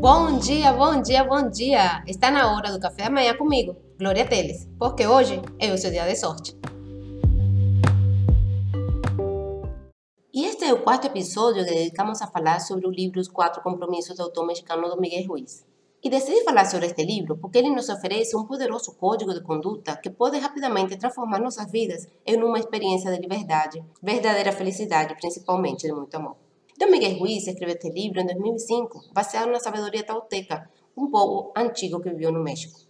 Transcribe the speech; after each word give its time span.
Bom 0.00 0.38
dia, 0.38 0.72
bom 0.72 1.02
dia, 1.02 1.22
bom 1.24 1.50
dia! 1.50 2.02
Está 2.06 2.30
na 2.30 2.50
hora 2.50 2.72
do 2.72 2.80
café 2.80 3.04
da 3.04 3.10
manhã 3.10 3.36
comigo, 3.36 3.76
Glória 3.98 4.26
Teles, 4.26 4.66
porque 4.78 5.06
hoje 5.06 5.42
é 5.58 5.70
o 5.70 5.76
seu 5.76 5.90
dia 5.90 6.06
de 6.06 6.16
sorte. 6.16 6.56
E 10.32 10.46
este 10.46 10.64
é 10.64 10.72
o 10.72 10.82
quarto 10.82 11.06
episódio 11.06 11.66
que 11.66 11.74
dedicamos 11.74 12.22
a 12.22 12.26
falar 12.28 12.60
sobre 12.60 12.86
o 12.86 12.90
livro 12.90 13.20
Os 13.20 13.28
Quatro 13.28 13.62
Compromissos 13.62 14.16
do 14.16 14.22
autor 14.22 14.46
mexicano 14.46 14.96
Miguel 14.98 15.26
Ruiz. 15.28 15.66
E 16.02 16.08
decidi 16.08 16.44
falar 16.44 16.64
sobre 16.64 16.86
este 16.86 17.04
livro 17.04 17.36
porque 17.36 17.58
ele 17.58 17.68
nos 17.68 17.90
oferece 17.90 18.34
um 18.34 18.46
poderoso 18.46 18.94
código 18.94 19.34
de 19.34 19.42
conduta 19.42 19.98
que 19.98 20.08
pode 20.08 20.38
rapidamente 20.38 20.96
transformar 20.96 21.40
nossas 21.40 21.70
vidas 21.70 22.08
em 22.24 22.42
uma 22.42 22.58
experiência 22.58 23.12
de 23.12 23.20
liberdade, 23.20 23.84
verdadeira 24.02 24.50
felicidade 24.50 25.14
principalmente 25.20 25.86
de 25.86 25.92
muito 25.92 26.14
amor. 26.14 26.36
Don 26.80 26.88
Miguel 26.88 27.18
Ruiz 27.18 27.46
escreveu 27.46 27.76
este 27.76 27.90
livro 27.90 28.20
em 28.22 28.26
2005, 28.26 29.12
baseado 29.12 29.50
na 29.50 29.60
sabedoria 29.60 30.02
tolteca, 30.02 30.70
um 30.96 31.10
povo 31.10 31.52
antigo 31.54 32.00
que 32.00 32.08
viveu 32.08 32.32
no 32.32 32.42
México. 32.42 32.80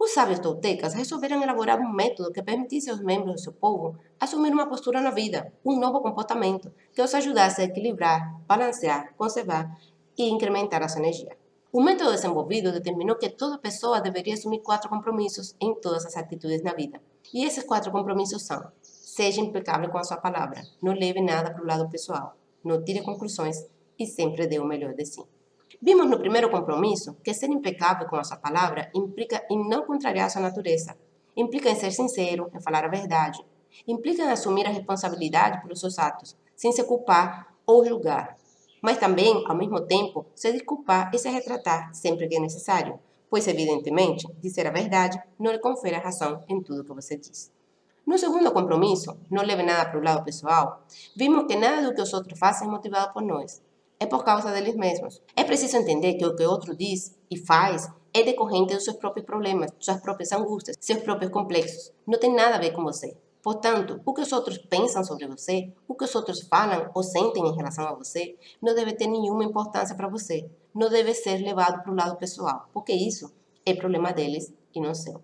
Os 0.00 0.12
sábios 0.14 0.38
toltecas 0.38 0.94
resolveram 0.94 1.42
elaborar 1.42 1.78
um 1.78 1.92
método 1.92 2.32
que 2.32 2.42
permitisse 2.42 2.88
aos 2.88 3.02
membros 3.02 3.34
do 3.34 3.40
seu 3.40 3.52
povo 3.52 3.98
assumir 4.18 4.50
uma 4.50 4.66
postura 4.66 5.02
na 5.02 5.10
vida, 5.10 5.52
um 5.62 5.78
novo 5.78 6.00
comportamento 6.00 6.72
que 6.94 7.02
os 7.02 7.14
ajudasse 7.14 7.60
a 7.60 7.64
equilibrar, 7.64 8.34
balancear, 8.48 9.12
conservar 9.14 9.78
e 10.16 10.26
incrementar 10.26 10.82
a 10.82 10.88
sua 10.88 11.02
energia. 11.02 11.36
O 11.70 11.82
método 11.82 12.12
desenvolvido 12.12 12.72
determinou 12.72 13.16
que 13.16 13.28
toda 13.28 13.58
pessoa 13.58 14.00
deveria 14.00 14.32
assumir 14.32 14.60
quatro 14.60 14.88
compromissos 14.88 15.54
em 15.60 15.74
todas 15.74 16.06
as 16.06 16.16
atitudes 16.16 16.62
na 16.62 16.72
vida. 16.72 16.98
E 17.34 17.44
esses 17.44 17.62
quatro 17.64 17.92
compromissos 17.92 18.42
são: 18.46 18.72
seja 18.80 19.42
impecável 19.42 19.90
com 19.90 19.98
a 19.98 20.04
sua 20.04 20.16
palavra, 20.16 20.62
não 20.80 20.94
leve 20.94 21.20
nada 21.20 21.52
para 21.52 21.62
o 21.62 21.66
lado 21.66 21.90
pessoal, 21.90 22.34
não 22.64 22.82
tire 22.82 23.02
conclusões 23.02 23.56
e 23.98 24.06
sempre 24.06 24.46
dê 24.46 24.58
o 24.58 24.64
melhor 24.64 24.94
de 24.94 25.04
si. 25.04 25.22
Vimos 25.80 26.08
no 26.08 26.18
primeiro 26.18 26.50
compromisso 26.50 27.16
que 27.22 27.34
ser 27.34 27.50
impecável 27.50 28.08
com 28.08 28.16
a 28.16 28.24
sua 28.24 28.36
palavra 28.36 28.90
implica 28.94 29.44
em 29.50 29.68
não 29.68 29.84
contrariar 29.84 30.30
sua 30.30 30.42
natureza, 30.42 30.96
implica 31.36 31.68
em 31.68 31.74
ser 31.74 31.90
sincero, 31.90 32.50
em 32.54 32.60
falar 32.60 32.84
a 32.84 32.88
verdade, 32.88 33.44
implica 33.86 34.22
em 34.22 34.30
assumir 34.30 34.66
a 34.66 34.70
responsabilidade 34.70 35.60
pelos 35.62 35.80
seus 35.80 35.98
atos, 35.98 36.36
sem 36.56 36.72
se 36.72 36.84
culpar 36.84 37.54
ou 37.66 37.84
julgar, 37.84 38.36
mas 38.80 38.98
também, 38.98 39.42
ao 39.46 39.56
mesmo 39.56 39.80
tempo, 39.80 40.26
se 40.34 40.52
desculpar 40.52 41.10
e 41.14 41.18
se 41.18 41.28
retratar 41.28 41.94
sempre 41.94 42.28
que 42.28 42.36
é 42.36 42.40
necessário, 42.40 42.98
pois, 43.30 43.48
evidentemente, 43.48 44.26
dizer 44.40 44.66
a 44.66 44.70
verdade 44.70 45.20
não 45.38 45.50
lhe 45.50 45.58
confere 45.58 45.96
a 45.96 46.00
razão 46.00 46.44
em 46.48 46.62
tudo 46.62 46.84
que 46.84 46.92
você 46.92 47.16
diz. 47.16 47.50
No 48.06 48.18
segundo 48.18 48.52
compromisso, 48.52 49.16
não 49.30 49.42
leve 49.42 49.62
nada 49.62 49.88
para 49.88 49.98
o 49.98 50.02
lado 50.02 50.24
pessoal, 50.24 50.82
vimos 51.16 51.46
que 51.46 51.56
nada 51.56 51.88
do 51.88 51.94
que 51.94 52.02
os 52.02 52.12
outros 52.12 52.38
fazem 52.38 52.68
é 52.68 52.70
motivado 52.70 53.14
por 53.14 53.22
nós, 53.22 53.62
é 53.98 54.04
por 54.04 54.22
causa 54.22 54.52
deles 54.52 54.76
mesmos. 54.76 55.22
É 55.34 55.42
preciso 55.42 55.78
entender 55.78 56.14
que 56.14 56.26
o 56.26 56.36
que 56.36 56.44
o 56.44 56.50
outro 56.50 56.76
diz 56.76 57.16
e 57.30 57.38
faz 57.38 57.90
é 58.12 58.22
decorrente 58.22 58.74
dos 58.74 58.84
seus 58.84 58.98
próprios 58.98 59.24
problemas, 59.24 59.70
suas 59.78 60.00
próprias 60.02 60.32
angústias, 60.32 60.76
seus 60.78 61.02
próprios 61.02 61.32
complexos. 61.32 61.92
Não 62.06 62.18
tem 62.18 62.34
nada 62.34 62.56
a 62.56 62.60
ver 62.60 62.72
com 62.72 62.82
você. 62.82 63.16
Portanto, 63.42 64.00
o 64.04 64.12
que 64.12 64.20
os 64.20 64.32
outros 64.32 64.58
pensam 64.58 65.02
sobre 65.02 65.26
você, 65.26 65.72
o 65.88 65.94
que 65.94 66.04
os 66.04 66.14
outros 66.14 66.46
falam 66.46 66.90
ou 66.94 67.02
sentem 67.02 67.46
em 67.46 67.56
relação 67.56 67.86
a 67.86 67.94
você, 67.94 68.36
não 68.60 68.74
deve 68.74 68.92
ter 68.92 69.06
nenhuma 69.06 69.44
importância 69.44 69.96
para 69.96 70.08
você. 70.08 70.48
Não 70.74 70.90
deve 70.90 71.14
ser 71.14 71.38
levado 71.38 71.82
para 71.82 71.92
o 71.92 71.96
lado 71.96 72.16
pessoal, 72.16 72.68
porque 72.72 72.92
isso 72.92 73.32
é 73.64 73.74
problema 73.74 74.12
deles 74.12 74.52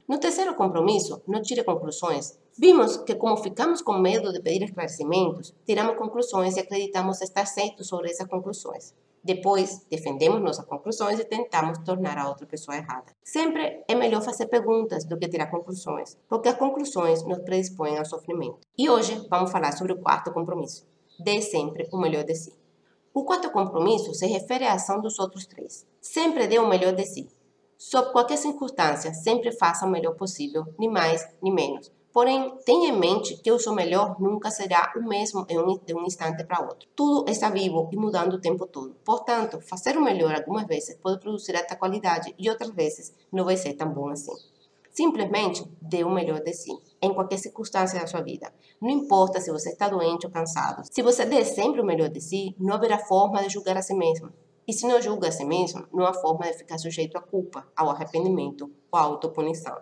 No 0.08 0.18
terceiro 0.18 0.54
compromisso, 0.54 1.22
não 1.26 1.42
tire 1.42 1.64
conclusões. 1.64 2.38
Vimos 2.58 2.96
que, 2.98 3.14
como 3.14 3.36
ficamos 3.36 3.82
com 3.82 3.98
medo 3.98 4.32
de 4.32 4.40
pedir 4.40 4.64
esclarecimentos, 4.64 5.54
tiramos 5.66 5.96
conclusões 5.96 6.56
e 6.56 6.60
acreditamos 6.60 7.20
estar 7.20 7.46
certos 7.46 7.88
sobre 7.88 8.10
essas 8.10 8.28
conclusões. 8.28 8.94
Depois, 9.22 9.86
defendemos 9.90 10.40
nossas 10.40 10.64
conclusões 10.64 11.20
e 11.20 11.24
tentamos 11.24 11.78
tornar 11.84 12.16
a 12.16 12.28
outra 12.28 12.46
pessoa 12.46 12.76
errada. 12.76 13.14
Sempre 13.22 13.84
é 13.86 13.94
melhor 13.94 14.22
fazer 14.22 14.46
perguntas 14.46 15.04
do 15.04 15.18
que 15.18 15.28
tirar 15.28 15.50
conclusões, 15.50 16.16
porque 16.28 16.48
as 16.48 16.56
conclusões 16.56 17.22
nos 17.24 17.40
predispõem 17.40 17.98
ao 17.98 18.04
sofrimento. 18.06 18.60
E 18.78 18.88
hoje 18.88 19.26
vamos 19.28 19.52
falar 19.52 19.72
sobre 19.72 19.92
o 19.92 20.00
quarto 20.00 20.32
compromisso: 20.32 20.86
dê 21.18 21.42
sempre 21.42 21.86
o 21.92 21.98
melhor 21.98 22.24
de 22.24 22.34
si. 22.34 22.54
O 23.12 23.24
quarto 23.24 23.50
compromisso 23.50 24.14
se 24.14 24.26
refere 24.26 24.64
à 24.64 24.74
ação 24.74 25.00
dos 25.00 25.18
outros 25.18 25.44
três. 25.44 25.86
Sempre 26.00 26.46
dê 26.46 26.58
o 26.58 26.68
melhor 26.68 26.92
de 26.92 27.04
si. 27.04 27.28
Sob 27.82 28.12
qualquer 28.12 28.36
circunstância, 28.36 29.14
sempre 29.14 29.50
faça 29.52 29.86
o 29.86 29.90
melhor 29.90 30.14
possível, 30.14 30.66
nem 30.78 30.90
mais 30.90 31.26
nem 31.42 31.50
menos. 31.50 31.90
Porém, 32.12 32.54
tenha 32.66 32.90
em 32.90 32.98
mente 32.98 33.38
que 33.38 33.50
o 33.50 33.58
seu 33.58 33.74
melhor 33.74 34.20
nunca 34.20 34.50
será 34.50 34.92
o 34.94 35.02
mesmo 35.02 35.46
de 35.46 35.94
um 35.94 36.04
instante 36.04 36.44
para 36.44 36.60
outro. 36.60 36.86
Tudo 36.94 37.24
está 37.30 37.48
vivo 37.48 37.88
e 37.90 37.96
mudando 37.96 38.34
o 38.34 38.40
tempo 38.40 38.66
todo. 38.66 38.94
Portanto, 39.02 39.62
fazer 39.62 39.96
o 39.96 40.04
melhor 40.04 40.34
algumas 40.34 40.66
vezes 40.66 40.98
pode 40.98 41.20
produzir 41.20 41.56
alta 41.56 41.74
qualidade 41.74 42.34
e 42.38 42.50
outras 42.50 42.68
vezes 42.68 43.14
não 43.32 43.46
vai 43.46 43.56
ser 43.56 43.72
tão 43.72 43.88
bom 43.88 44.10
assim. 44.10 44.34
Simplesmente 44.92 45.64
dê 45.80 46.04
o 46.04 46.10
melhor 46.10 46.40
de 46.40 46.52
si, 46.52 46.72
em 47.00 47.14
qualquer 47.14 47.38
circunstância 47.38 47.98
da 47.98 48.06
sua 48.06 48.20
vida. 48.20 48.52
Não 48.78 48.90
importa 48.90 49.40
se 49.40 49.50
você 49.50 49.70
está 49.70 49.88
doente 49.88 50.26
ou 50.26 50.32
cansado. 50.32 50.82
Se 50.92 51.00
você 51.00 51.24
der 51.24 51.46
sempre 51.46 51.80
o 51.80 51.86
melhor 51.86 52.10
de 52.10 52.20
si, 52.20 52.54
não 52.58 52.74
haverá 52.74 52.98
forma 52.98 53.42
de 53.42 53.48
julgar 53.48 53.78
a 53.78 53.82
si 53.82 53.94
mesmo. 53.94 54.30
E 54.70 54.72
se 54.72 54.86
não 54.86 55.02
julga 55.02 55.26
a 55.26 55.32
si 55.32 55.44
mesmo, 55.44 55.84
não 55.92 56.06
há 56.06 56.14
forma 56.14 56.46
de 56.46 56.58
ficar 56.58 56.78
sujeito 56.78 57.18
à 57.18 57.20
culpa, 57.20 57.66
ao 57.74 57.90
arrependimento 57.90 58.70
ou 58.92 58.98
à 59.00 59.02
autopunição. 59.02 59.76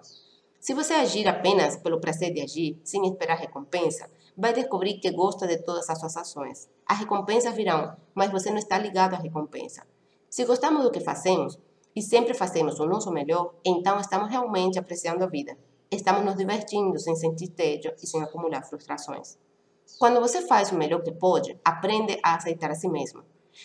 Se 0.59 0.73
você 0.73 0.95
agir 0.95 1.29
apenas 1.29 1.77
pelo 1.77 2.01
prazer 2.01 2.33
de 2.33 2.41
agir, 2.41 2.81
sem 2.83 3.07
esperar 3.07 3.37
recompensa, 3.37 4.11
vai 4.35 4.55
descobrir 4.55 4.95
que 4.99 5.11
gosta 5.11 5.47
de 5.47 5.59
todas 5.59 5.91
as 5.91 6.01
suas 6.01 6.17
ações. 6.17 6.71
As 6.87 7.01
recompensas 7.01 7.55
virão, 7.55 7.95
mas 8.15 8.33
você 8.33 8.49
não 8.49 8.57
está 8.57 8.79
ligado 8.79 9.13
à 9.13 9.19
recompensa. 9.19 9.87
Se 10.31 10.47
gostamos 10.47 10.83
do 10.83 10.91
que 10.91 11.01
fazemos 11.01 11.59
e 11.95 12.01
sempre 12.01 12.33
fazemos 12.33 12.81
o 12.81 12.87
nosso 12.87 13.13
melhor, 13.13 13.57
então 13.63 14.01
estamos 14.01 14.31
realmente 14.31 14.79
apreciando 14.79 15.23
a 15.23 15.27
vida. 15.27 15.55
Estamos 15.91 16.25
nos 16.25 16.35
divertindo 16.35 16.99
sem 16.99 17.15
sentir 17.15 17.49
tédio 17.49 17.93
e 18.03 18.07
sem 18.07 18.23
acumular 18.23 18.63
frustrações. 18.63 19.37
Quando 19.99 20.19
você 20.19 20.47
faz 20.47 20.73
o 20.73 20.77
melhor 20.77 21.03
que 21.03 21.13
pode, 21.13 21.61
aprende 21.63 22.19
a 22.25 22.37
aceitar 22.37 22.71
a 22.71 22.75
si 22.75 22.89
mesmo. 22.89 23.23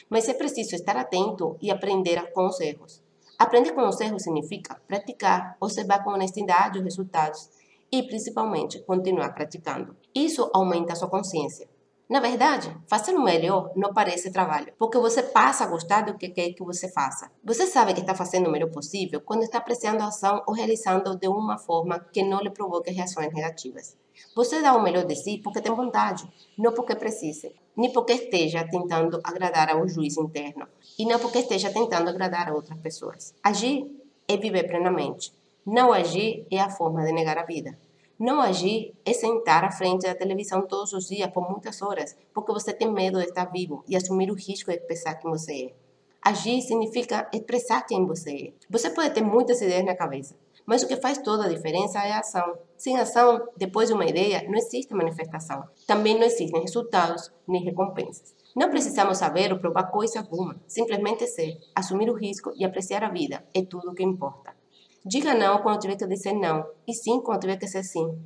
Mas 0.10 0.28
é 0.28 0.34
preciso 0.34 0.76
estar 0.76 0.98
atento 0.98 1.58
e 1.62 1.72
aprender 1.72 2.32
com 2.34 2.46
os 2.48 2.60
erros. 2.60 3.02
Aprender 3.38 3.74
com 3.74 3.88
os 3.88 4.00
erros 4.00 4.24
significa 4.24 4.80
praticar, 4.88 5.58
observar 5.60 6.04
com 6.04 6.12
honestidade 6.12 6.78
os 6.78 6.84
resultados 6.84 7.50
e, 7.92 8.04
principalmente, 8.04 8.80
continuar 8.84 9.34
praticando. 9.34 9.96
Isso 10.16 10.50
aumenta 10.54 10.94
a 10.94 10.96
sua 10.96 11.10
consciência. 11.10 11.68
Na 12.14 12.20
verdade, 12.20 12.72
fazer 12.86 13.16
o 13.16 13.24
melhor 13.24 13.72
não 13.76 13.92
parece 13.92 14.32
trabalho, 14.32 14.72
porque 14.78 15.00
você 15.00 15.24
passa 15.24 15.64
a 15.64 15.68
gostar 15.68 16.02
do 16.02 16.16
que 16.16 16.30
quer 16.30 16.54
que 16.54 16.64
você 16.64 16.88
faça. 16.88 17.32
Você 17.44 17.66
sabe 17.66 17.96
que 17.96 18.02
está 18.02 18.14
fazendo 18.14 18.50
o 18.50 18.52
melhor 18.52 18.70
possível 18.70 19.20
quando 19.20 19.42
está 19.42 19.58
apreciando 19.58 20.04
a 20.04 20.10
ação 20.10 20.44
ou 20.46 20.54
realizando 20.54 21.18
de 21.18 21.28
uma 21.28 21.58
forma 21.58 21.98
que 22.14 22.22
não 22.22 22.40
lhe 22.40 22.52
provoque 22.52 22.92
reações 22.92 23.34
negativas. 23.34 23.98
Você 24.36 24.62
dá 24.62 24.76
o 24.76 24.84
melhor 24.84 25.06
de 25.06 25.16
si 25.16 25.40
porque 25.44 25.60
tem 25.60 25.74
vontade, 25.74 26.32
não 26.56 26.72
porque 26.72 26.96
precise, 26.96 27.52
nem 27.76 27.92
porque 27.92 28.14
esteja 28.14 28.64
tentando 28.64 29.20
agradar 29.24 29.72
ao 29.72 29.88
juiz 29.88 30.16
interno, 30.16 30.68
e 31.00 31.08
não 31.08 31.18
porque 31.18 31.40
esteja 31.40 31.74
tentando 31.74 32.12
agradar 32.12 32.48
a 32.48 32.54
outras 32.54 32.78
pessoas. 32.78 33.34
Agir 33.42 33.88
é 34.28 34.38
viver 34.38 34.68
plenamente. 34.68 35.34
Não 35.66 35.92
agir 35.92 36.46
é 36.52 36.60
a 36.60 36.70
forma 36.70 37.04
de 37.04 37.12
negar 37.12 37.40
a 37.40 37.44
vida. 37.44 37.76
Não 38.20 38.40
agir 38.40 38.94
é 39.04 39.12
sentar 39.12 39.64
à 39.64 39.72
frente 39.72 40.06
da 40.06 40.14
televisão 40.14 40.62
todos 40.68 40.94
os 40.94 41.08
dias 41.08 41.32
por 41.32 41.50
muitas 41.50 41.82
horas, 41.82 42.16
porque 42.32 42.54
você 42.54 42.72
tem 42.72 42.92
medo 42.92 43.20
de 43.20 43.26
estar 43.26 43.46
vivo 43.46 43.84
e 43.88 43.96
assumir 43.96 44.30
o 44.30 44.36
risco 44.36 44.72
de 44.72 44.78
pensar 44.82 45.16
quem 45.16 45.32
você 45.32 45.66
é. 45.66 45.74
Agir 46.22 46.62
significa 46.62 47.28
expressar 47.34 47.82
quem 47.82 48.06
você 48.06 48.32
é. 48.32 48.54
Você 48.70 48.92
pode 48.92 49.16
ter 49.16 49.24
muitas 49.24 49.60
ideias 49.62 49.84
na 49.84 49.96
cabeça, 49.96 50.36
mas 50.64 50.84
o 50.84 50.88
que 50.88 50.96
faz 51.02 51.18
toda 51.18 51.46
a 51.46 51.50
diferença 51.50 52.06
é 52.06 52.12
a 52.12 52.20
ação. 52.20 52.58
Sem 52.78 52.98
ação, 52.98 53.48
depois 53.58 53.90
de 53.90 53.96
uma 53.96 54.06
ideia, 54.06 54.44
não 54.48 54.56
existe 54.56 54.94
manifestação. 54.94 55.64
Também 55.88 56.14
não 56.14 56.24
existem 56.24 56.62
resultados 56.62 57.32
nem 57.48 57.64
recompensas. 57.64 58.36
Não 58.56 58.70
precisamos 58.70 59.18
saber 59.18 59.52
ou 59.52 59.60
provar 59.60 59.90
coisa 59.90 60.20
alguma. 60.20 60.62
Simplesmente 60.68 61.26
ser, 61.26 61.58
assumir 61.76 62.10
o 62.12 62.16
risco 62.16 62.52
e 62.56 62.64
apreciar 62.64 63.04
a 63.04 63.10
vida 63.10 63.44
é 63.54 63.66
tudo 63.66 63.90
o 63.90 63.96
que 63.96 64.04
importa. 64.04 64.56
Diga 65.06 65.34
não 65.34 65.62
quando 65.62 65.82
tiver 65.82 65.98
que 65.98 66.08
dizer 66.08 66.32
não 66.32 66.66
e 66.88 66.94
sim 66.94 67.20
quando 67.20 67.42
tiver 67.42 67.58
que 67.58 67.68
ser 67.68 67.84
sim. 67.84 68.18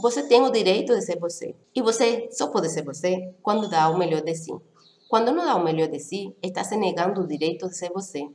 Você 0.00 0.22
tem 0.28 0.40
o 0.40 0.50
direito 0.50 0.94
de 0.94 1.02
ser 1.02 1.18
você. 1.18 1.56
E 1.74 1.82
você 1.82 2.28
só 2.30 2.46
pode 2.46 2.68
ser 2.68 2.84
você 2.84 3.34
quando 3.42 3.68
dá 3.68 3.88
o 3.88 3.98
melhor 3.98 4.22
de 4.22 4.36
si. 4.36 4.52
Quando 5.08 5.32
não 5.32 5.44
dá 5.44 5.56
o 5.56 5.64
melhor 5.64 5.88
de 5.88 5.98
si, 5.98 6.32
está 6.40 6.62
se 6.62 6.76
negando 6.76 7.20
o 7.20 7.26
direito 7.26 7.66
de 7.68 7.76
ser 7.76 7.90
você. 7.92 8.28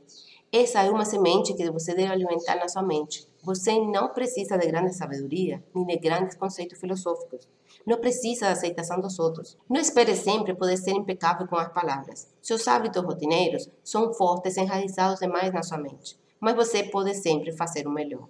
Essa 0.52 0.82
é 0.82 0.90
uma 0.90 1.06
semente 1.06 1.54
que 1.54 1.70
você 1.70 1.94
deve 1.94 2.12
alimentar 2.12 2.56
na 2.56 2.68
sua 2.68 2.82
mente. 2.82 3.26
Você 3.42 3.80
não 3.80 4.10
precisa 4.12 4.58
de 4.58 4.66
grande 4.66 4.94
sabedoria, 4.94 5.64
nem 5.74 5.86
de 5.86 5.96
grandes 5.96 6.36
conceitos 6.36 6.78
filosóficos. 6.78 7.48
Não 7.86 7.98
precisa 7.98 8.44
da 8.44 8.52
aceitação 8.52 9.00
dos 9.00 9.18
outros. 9.18 9.56
Não 9.70 9.80
espere 9.80 10.14
sempre 10.14 10.54
poder 10.54 10.76
ser 10.76 10.92
impecável 10.92 11.48
com 11.48 11.56
as 11.56 11.72
palavras. 11.72 12.28
Seus 12.42 12.68
hábitos 12.68 13.02
rotineiros 13.02 13.70
são 13.82 14.12
fortes 14.12 14.58
e 14.58 14.60
enraizados 14.60 15.20
demais 15.20 15.50
na 15.50 15.62
sua 15.62 15.78
mente. 15.78 16.18
Mas 16.40 16.54
você 16.54 16.84
pode 16.84 17.14
sempre 17.14 17.52
fazer 17.52 17.86
o 17.86 17.90
melhor. 17.90 18.28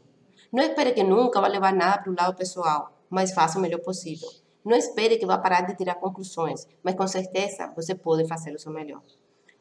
Não 0.53 0.62
espere 0.62 0.93
que 0.93 1.03
nunca 1.03 1.41
vá 1.41 1.49
levar 1.49 1.73
nada 1.73 2.03
para 2.03 2.11
o 2.12 2.14
lado 2.17 2.37
pessoal, 2.37 2.93
mas 3.11 3.32
faça 3.32 3.58
o 3.58 3.62
melhor 3.62 3.81
possível. 3.81 4.29
Não 4.64 4.76
espere 4.76 5.19
que 5.19 5.26
vá 5.26 5.38
parar 5.38 5.62
de 5.62 5.76
tirar 5.76 5.97
conclusões, 5.97 6.67
mas 6.82 6.94
com 6.94 7.06
certeza 7.06 7.73
você 7.75 7.94
pode 7.94 8.26
fazer 8.26 8.55
o 8.55 8.58
seu 8.58 8.73
melhor. 8.73 9.03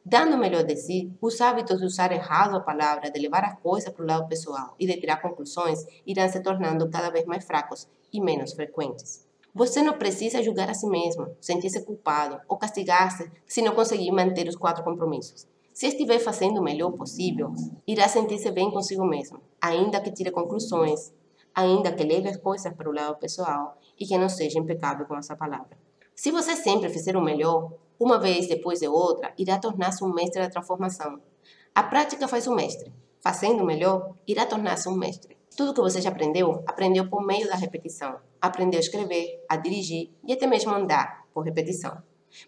Dando 0.04 0.36
o 0.36 0.38
melhor 0.38 0.64
de 0.64 0.76
si, 0.76 1.12
os 1.20 1.42
hábitos 1.42 1.80
de 1.80 1.86
usar 1.86 2.12
errado 2.12 2.56
a 2.56 2.60
palavra, 2.60 3.10
de 3.10 3.20
levar 3.20 3.44
as 3.44 3.60
coisas 3.60 3.92
para 3.92 4.04
o 4.04 4.08
lado 4.08 4.28
pessoal 4.28 4.76
e 4.80 4.86
de 4.86 5.00
tirar 5.00 5.22
conclusões 5.22 5.84
irão 6.06 6.30
se 6.30 6.40
tornando 6.42 6.90
cada 6.90 7.10
vez 7.10 7.26
mais 7.26 7.44
fracos 7.44 7.88
e 8.14 8.22
menos 8.22 8.54
frequentes. 8.54 9.28
Você 9.54 9.82
não 9.82 9.98
precisa 9.98 10.44
julgar 10.44 10.70
a 10.70 10.74
si 10.74 10.86
mesmo, 10.86 11.36
sentir-se 11.42 11.84
culpado 11.84 12.40
ou 12.48 12.58
castigar-se 12.58 13.32
se 13.48 13.62
não 13.62 13.74
conseguir 13.74 14.12
manter 14.12 14.48
os 14.48 14.56
quatro 14.56 14.84
compromissos. 14.84 15.48
Se 15.76 15.88
estiver 15.88 16.20
fazendo 16.20 16.62
o 16.62 16.64
melhor 16.64 16.94
possível, 16.94 17.54
irá 17.86 18.08
sentir-se 18.08 18.50
bem 18.50 18.72
consigo 18.72 19.04
mesmo, 19.06 19.42
ainda 19.60 20.00
que 20.00 20.10
tire 20.10 20.32
conclusões, 20.32 21.12
ainda 21.54 21.92
que 21.92 22.02
leve 22.02 22.30
as 22.30 22.38
coisas 22.38 22.74
para 22.74 22.90
o 22.90 22.94
lado 22.94 23.18
pessoal 23.18 23.78
e 24.00 24.06
que 24.06 24.18
não 24.18 24.30
seja 24.30 24.58
impecável 24.58 25.06
com 25.06 25.18
essa 25.18 25.36
palavra. 25.36 25.78
Se 26.16 26.32
você 26.32 26.56
sempre 26.56 26.88
fizer 26.88 27.18
o 27.18 27.22
melhor, 27.22 27.74
uma 28.00 28.18
vez 28.18 28.48
depois 28.48 28.80
de 28.80 28.88
outra, 28.88 29.34
irá 29.38 29.60
tornar-se 29.60 30.02
um 30.02 30.14
mestre 30.14 30.42
da 30.42 30.50
transformação. 30.50 31.20
A 31.76 31.84
prática 31.84 32.26
faz 32.26 32.48
o 32.48 32.56
mestre. 32.56 32.94
Fazendo 33.20 33.62
o 33.62 33.66
melhor, 33.66 34.16
irá 34.26 34.46
tornar-se 34.46 34.88
um 34.88 34.96
mestre. 34.96 35.36
Tudo 35.58 35.74
que 35.74 35.82
você 35.82 36.00
já 36.00 36.10
aprendeu, 36.10 36.64
aprendeu 36.66 37.10
por 37.10 37.22
meio 37.22 37.50
da 37.50 37.56
repetição. 37.56 38.18
Aprendeu 38.40 38.78
a 38.78 38.82
escrever, 38.82 39.44
a 39.50 39.58
dirigir 39.58 40.10
e 40.26 40.32
até 40.32 40.48
mesmo 40.48 40.74
andar, 40.74 41.26
por 41.34 41.44
repetição. 41.44 42.02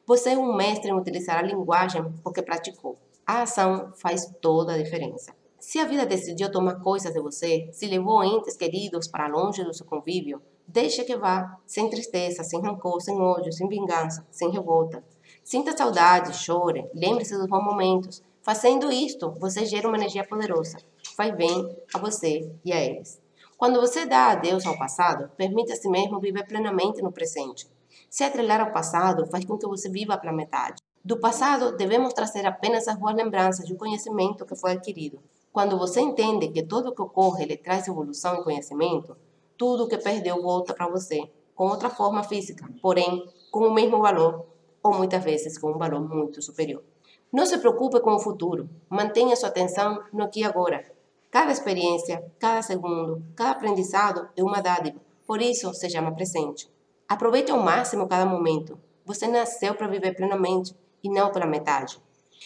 Você 0.05 0.29
é 0.29 0.37
um 0.37 0.55
mestre 0.55 0.91
em 0.91 0.93
utilizar 0.93 1.39
a 1.39 1.41
linguagem 1.41 2.05
porque 2.23 2.41
praticou. 2.41 2.97
A 3.29 3.41
ação 3.41 3.91
faz 3.97 4.25
toda 4.41 4.71
a 4.71 4.77
diferença. 4.81 5.35
Se 5.59 5.79
a 5.79 5.85
vida 5.85 6.05
decidiu 6.05 6.49
tomar 6.49 6.75
coisas 6.75 7.11
de 7.11 7.19
você, 7.19 7.67
se 7.73 7.85
levou 7.85 8.23
entes 8.23 8.55
queridos 8.55 9.05
para 9.05 9.27
longe 9.27 9.65
do 9.65 9.73
seu 9.73 9.85
convívio, 9.85 10.41
deixe 10.65 11.03
que 11.03 11.17
vá, 11.17 11.59
sem 11.65 11.89
tristeza, 11.89 12.41
sem 12.41 12.61
rancor, 12.61 13.01
sem 13.01 13.19
ódio, 13.19 13.51
sem 13.51 13.67
vingança, 13.67 14.25
sem 14.31 14.49
revolta. 14.49 15.03
Sinta 15.43 15.75
saudade, 15.75 16.37
chore, 16.37 16.89
lembre-se 16.95 17.37
dos 17.37 17.47
bons 17.47 17.65
momentos. 17.65 18.23
Fazendo 18.41 18.89
isto, 18.89 19.33
você 19.41 19.65
gera 19.65 19.89
uma 19.89 19.97
energia 19.97 20.25
poderosa. 20.25 20.77
Faz 21.17 21.35
bem 21.35 21.77
a 21.93 21.99
você 21.99 22.49
e 22.63 22.71
a 22.71 22.81
eles. 22.81 23.21
Quando 23.57 23.81
você 23.81 24.05
dá 24.05 24.27
adeus 24.27 24.65
ao 24.65 24.77
passado, 24.77 25.29
permite 25.35 25.73
a 25.73 25.75
si 25.75 25.89
mesmo 25.89 26.21
viver 26.21 26.47
plenamente 26.47 27.01
no 27.01 27.11
presente. 27.11 27.67
Se 28.09 28.23
atrelar 28.23 28.61
ao 28.61 28.71
passado 28.71 29.27
faz 29.27 29.43
com 29.43 29.57
que 29.57 29.67
você 29.67 29.89
viva 29.89 30.17
pela 30.17 30.31
metade. 30.31 30.81
Do 31.07 31.15
passado, 31.15 31.71
devemos 31.77 32.11
trazer 32.11 32.45
apenas 32.45 32.85
as 32.85 32.97
boas 32.97 33.15
lembranças 33.15 33.69
e 33.69 33.71
o 33.71 33.77
conhecimento 33.77 34.45
que 34.45 34.57
foi 34.57 34.73
adquirido. 34.73 35.23
Quando 35.53 35.77
você 35.77 36.01
entende 36.01 36.49
que 36.49 36.61
tudo 36.61 36.89
o 36.89 36.91
que 36.93 37.01
ocorre 37.01 37.45
lhe 37.45 37.55
traz 37.55 37.87
evolução 37.87 38.35
e 38.35 38.43
conhecimento, 38.43 39.15
tudo 39.57 39.85
o 39.85 39.87
que 39.87 39.97
perdeu 39.97 40.41
volta 40.41 40.73
para 40.73 40.89
você, 40.89 41.31
com 41.55 41.69
outra 41.69 41.89
forma 41.89 42.23
física, 42.23 42.69
porém 42.81 43.25
com 43.49 43.61
o 43.61 43.73
mesmo 43.73 44.01
valor, 44.01 44.47
ou 44.83 44.95
muitas 44.95 45.23
vezes 45.23 45.57
com 45.57 45.71
um 45.71 45.77
valor 45.77 46.01
muito 46.01 46.41
superior. 46.41 46.83
Não 47.31 47.45
se 47.45 47.57
preocupe 47.57 48.01
com 48.01 48.13
o 48.13 48.19
futuro, 48.19 48.69
mantenha 48.89 49.37
sua 49.37 49.47
atenção 49.47 50.03
no 50.11 50.25
aqui 50.25 50.41
e 50.41 50.43
agora. 50.43 50.91
Cada 51.31 51.53
experiência, 51.53 52.21
cada 52.37 52.61
segundo, 52.61 53.23
cada 53.33 53.51
aprendizado 53.51 54.27
é 54.35 54.43
uma 54.43 54.61
dádiva, 54.61 54.99
por 55.25 55.41
isso 55.41 55.73
se 55.73 55.89
chama 55.89 56.11
presente. 56.11 56.69
Aproveite 57.07 57.49
ao 57.49 57.63
máximo 57.63 58.09
cada 58.09 58.25
momento. 58.25 58.77
Você 59.05 59.25
nasceu 59.25 59.73
para 59.73 59.87
viver 59.87 60.13
plenamente 60.13 60.75
e 61.03 61.09
não 61.09 61.31
pela 61.31 61.45
metade. 61.45 62.01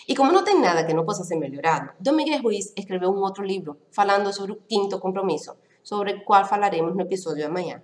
E 0.08 0.16
como 0.16 0.32
não 0.32 0.44
tem 0.44 0.60
nada 0.60 0.86
que 0.86 0.94
não 0.94 1.06
possa 1.06 1.24
ser 1.24 1.36
melhorado, 1.36 1.92
Dom 2.00 2.14
Miguel 2.14 2.42
Ruiz 2.42 2.74
escreveu 2.78 3.10
um 3.10 3.22
outro 3.22 3.44
livro 3.44 3.78
falando 3.92 4.34
sobre 4.34 4.54
o 4.54 4.62
quinto 4.68 5.00
compromisso, 5.00 5.56
sobre 5.84 6.14
o 6.14 6.24
qual 6.24 6.46
falaremos 6.46 6.96
no 6.96 7.02
episódio 7.02 7.40
de 7.40 7.44
amanhã. 7.44 7.82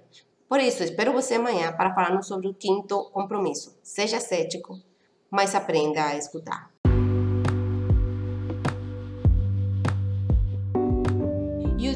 Por 0.48 0.60
isso, 0.60 0.84
espero 0.84 1.12
você 1.12 1.36
amanhã 1.36 1.74
para 1.74 1.94
falarmos 1.94 2.28
sobre 2.28 2.48
o 2.48 2.54
quinto 2.54 3.10
compromisso. 3.12 3.78
Seja 3.84 4.19
cético, 4.19 4.80
mas 5.30 5.54
aprenda 5.54 6.06
a 6.06 6.16
escutar. 6.16 6.72